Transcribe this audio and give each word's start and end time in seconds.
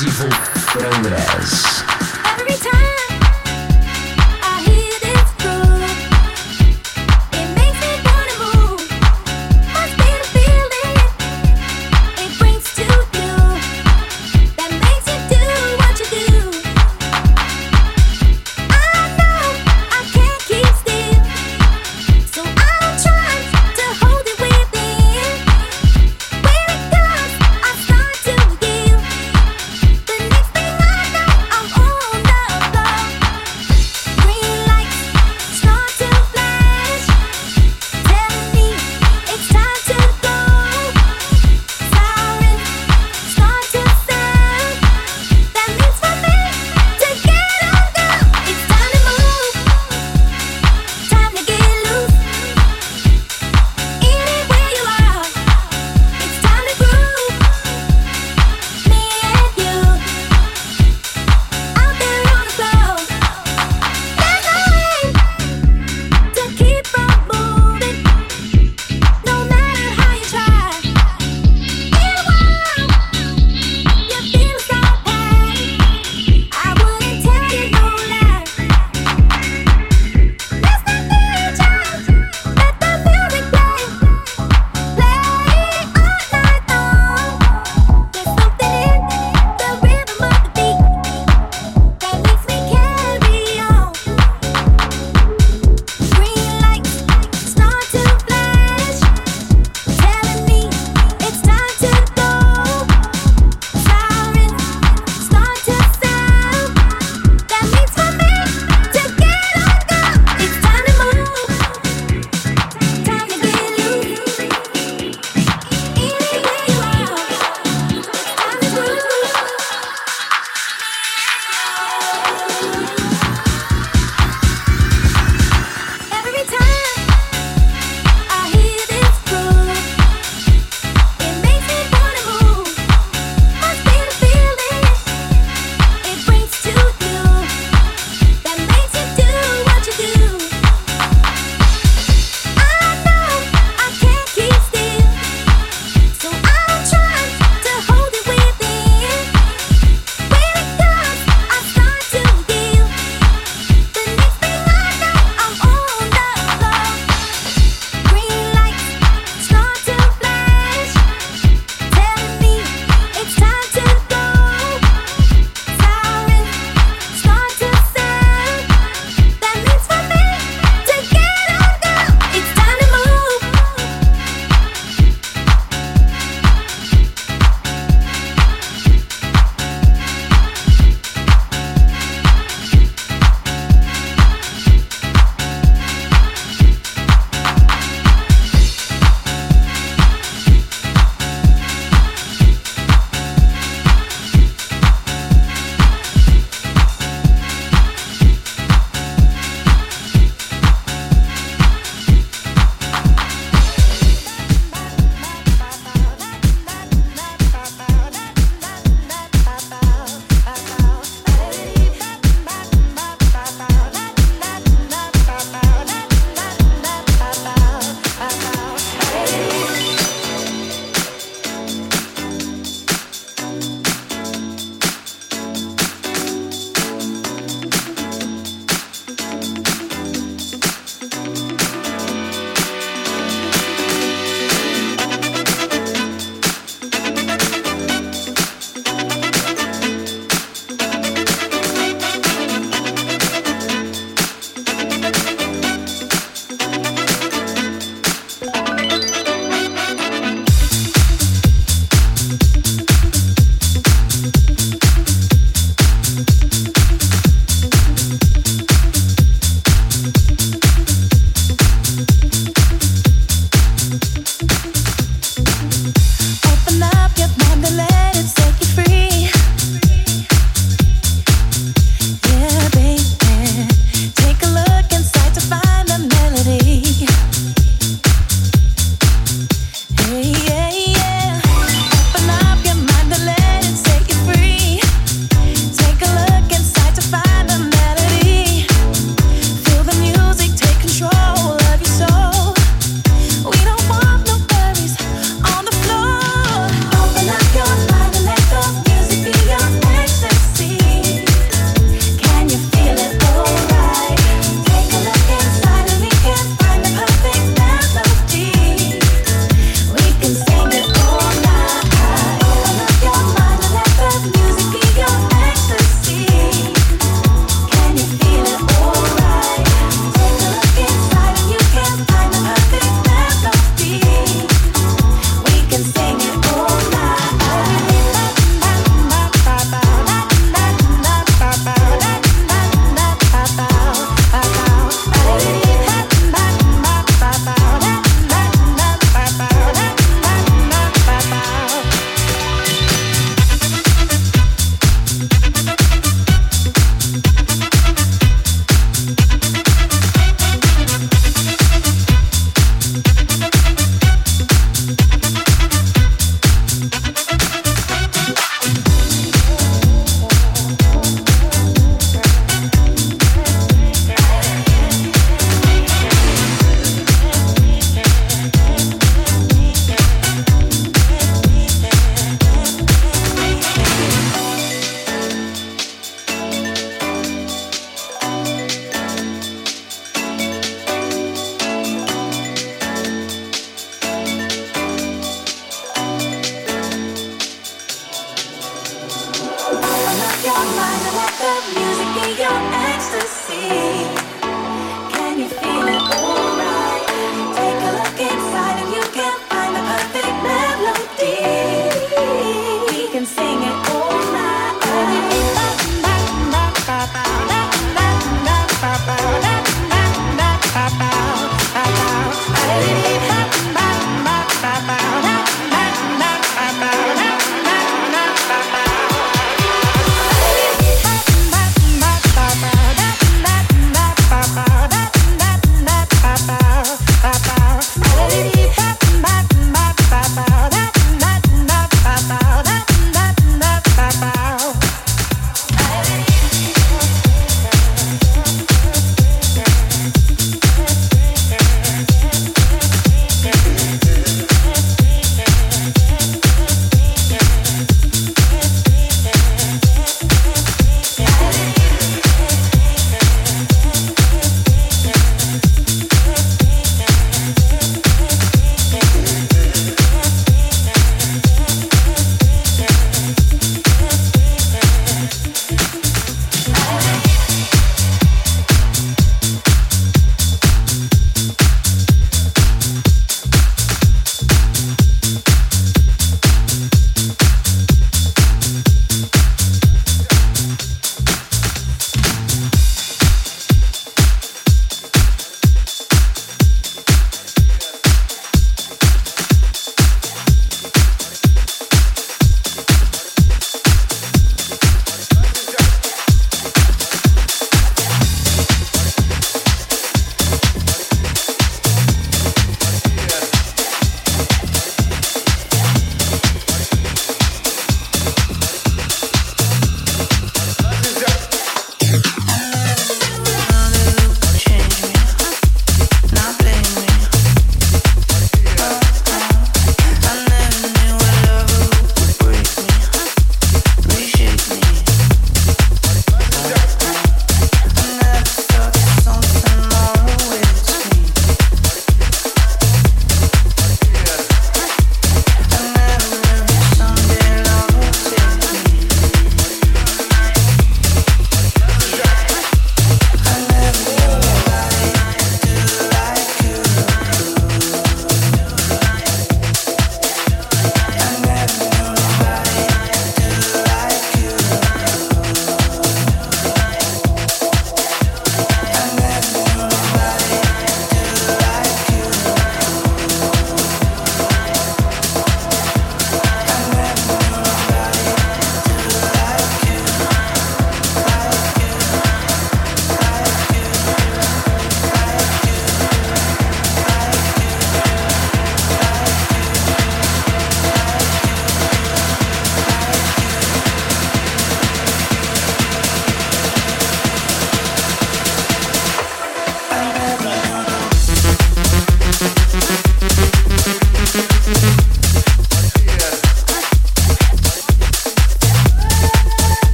Exclusivo 0.00 0.37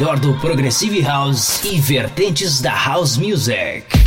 melhor 0.00 0.18
do 0.18 0.32
Progressive 0.38 1.02
House 1.02 1.62
e 1.62 1.78
vertentes 1.78 2.62
da 2.62 2.72
House 2.72 3.18
Music. 3.18 3.99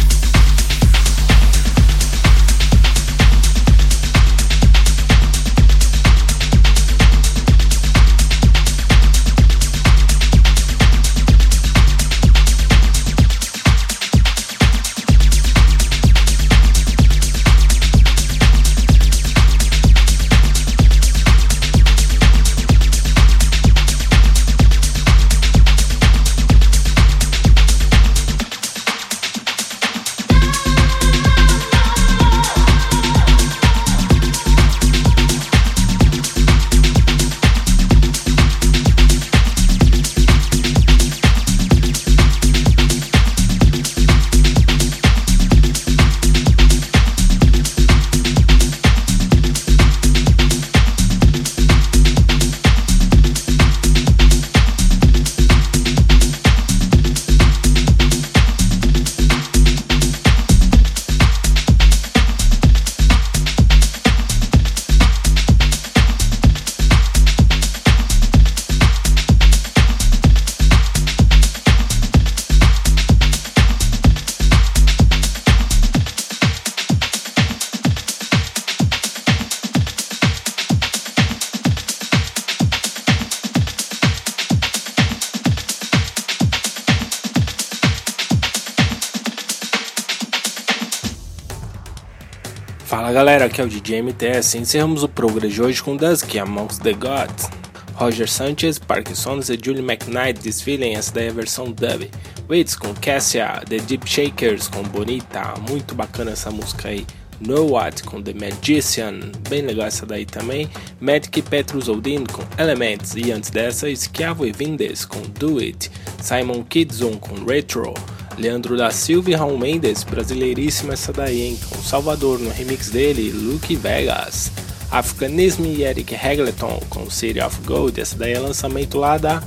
Galera, 93.14 93.46
aqui 93.46 93.62
é 93.62 93.64
o 93.64 93.68
DJ 93.68 94.02
MTS. 94.02 94.58
Encerramos 94.58 95.04
o 95.04 95.08
programa 95.08 95.48
de 95.48 95.62
hoje 95.62 95.84
com 95.84 95.96
Dusk 95.96 96.36
Amongst 96.36 96.82
the 96.82 96.94
Gods. 96.94 97.48
Roger 97.94 98.28
Sanchez, 98.28 98.80
Parkinson's 98.80 99.50
e 99.50 99.60
Julie 99.64 99.84
McKnight 99.84 100.42
desfilem, 100.42 100.96
essa 100.96 101.14
daí 101.14 101.28
é 101.28 101.30
a 101.30 101.34
versão 101.34 101.66
dub. 101.66 102.10
Waits 102.50 102.76
com 102.76 102.92
Cassia, 102.96 103.62
The 103.70 103.78
Deep 103.78 104.10
Shakers 104.10 104.68
com 104.68 104.82
Bonita, 104.82 105.54
muito 105.70 105.94
bacana 105.94 106.32
essa 106.32 106.50
música 106.50 106.90
aí. 106.90 107.06
Know 107.40 107.74
What 107.74 108.02
com 108.02 108.20
The 108.20 108.34
Magician, 108.34 109.32
bem 109.48 109.62
legal 109.62 109.86
essa 109.86 110.08
daí 110.08 110.26
também. 110.26 110.68
Magic 111.00 111.40
Petrus 111.44 111.88
Odin 111.88 112.24
com 112.26 112.42
Elements 112.60 113.14
e 113.16 113.32
antes 113.32 113.52
dessa, 113.52 113.88
Esquiavo 113.88 114.44
e 114.44 114.52
Vindes 114.52 115.06
com 115.06 115.22
Do 115.22 115.60
It. 115.60 115.92
Simon 116.20 116.64
Kidson 116.64 117.18
com 117.20 117.46
Retro. 117.46 117.94
Leandro 118.38 118.76
da 118.76 118.90
Silva 118.92 119.32
e 119.32 119.34
Raul 119.36 119.58
Mendes, 119.58 120.04
brasileiríssima 120.04 120.94
essa 120.94 121.14
daí, 121.14 121.42
hein? 121.42 121.60
Com 121.70 121.82
Salvador 121.82 122.40
no 122.40 122.50
remix 122.50 122.90
dele, 122.90 123.32
Luke 123.32 123.76
Vegas. 123.76 124.52
Africanism 124.92 125.66
e 125.66 125.84
Eric 125.84 126.16
Hagleton 126.16 126.80
com 126.90 127.10
City 127.10 127.40
of 127.40 127.60
Gold, 127.66 128.00
essa 128.00 128.16
daí 128.16 128.34
é 128.34 128.40
lançamento 128.40 128.98
lá 128.98 129.18
da 129.18 129.42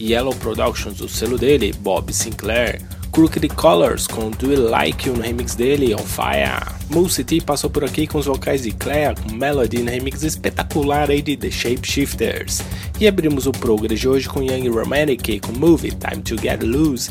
Yellow 0.00 0.34
Productions, 0.36 1.00
o 1.00 1.08
selo 1.08 1.38
dele, 1.38 1.72
Bob 1.80 2.12
Sinclair. 2.12 2.80
Crooked 3.12 3.48
Colors 3.56 4.06
com 4.06 4.30
Do 4.30 4.52
You 4.52 4.70
Like 4.70 5.08
You 5.08 5.16
no 5.16 5.22
remix 5.22 5.56
dele, 5.56 5.94
On 5.94 5.98
Fire. 5.98 6.78
Moose 6.90 7.14
City 7.14 7.40
passou 7.40 7.68
por 7.68 7.84
aqui 7.84 8.06
com 8.06 8.18
os 8.18 8.26
vocais 8.26 8.62
de 8.62 8.70
Claire 8.70 9.14
com 9.20 9.32
Melody 9.34 9.82
no 9.82 9.90
remix 9.90 10.22
espetacular 10.22 11.10
aí 11.10 11.20
de 11.20 11.36
The 11.36 11.50
Shapeshifters. 11.50 12.62
E 13.00 13.08
abrimos 13.08 13.46
o 13.46 13.52
progress 13.52 13.98
de 13.98 14.08
hoje 14.08 14.28
com 14.28 14.42
Young 14.42 14.68
Romantic 14.68 15.40
com 15.40 15.52
Move 15.52 15.90
Time 15.90 16.22
to 16.22 16.40
Get 16.40 16.62
Loose. 16.62 17.10